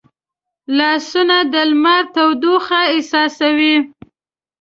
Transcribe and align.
لاسونه 0.77 1.37
د 1.53 1.55
لمري 1.69 2.07
تودوخه 2.15 2.79
احساسوي 2.93 3.75